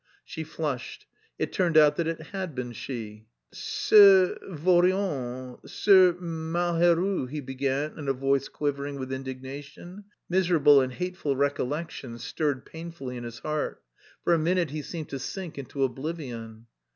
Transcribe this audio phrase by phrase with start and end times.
[0.25, 1.05] She flushed;
[1.37, 3.27] it turned out that it had been she.
[3.53, 11.35] "Ces vauriens, ces malheureux," he began in a voice quivering with indignation; miserable and hateful
[11.35, 13.83] recollections stirred painfully in his heart.
[14.23, 16.65] For a minute he seemed to sink into oblivion.